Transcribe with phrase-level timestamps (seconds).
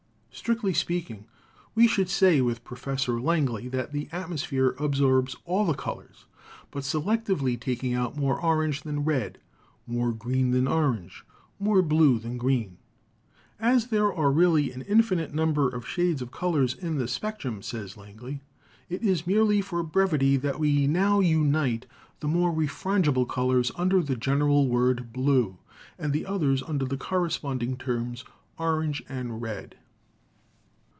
[0.33, 1.25] Strictly speaking,
[1.75, 6.25] we should say with Professor Langley that the atmosphere absorbs all the colors,
[6.71, 9.39] but selectively taking out more orange than red,
[9.85, 11.25] more green than orange,
[11.59, 12.77] more blue than green.
[13.59, 17.97] "As there are really an infinite number of shades of color in the spectrum," says
[17.97, 18.41] Langley,"...
[18.89, 21.85] it is merely for brevity that we now unite
[22.21, 25.57] the more refrangible colors under the general word 'blue,'
[25.99, 28.23] and the others under the corresponding terms
[28.57, 29.75] 'orange' or 'red.'